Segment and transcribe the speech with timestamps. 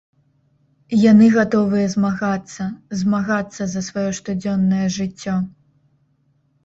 [1.11, 2.63] Яны гатовыя змагацца,
[3.03, 5.35] змагацца за сваё штодзённае жыццё.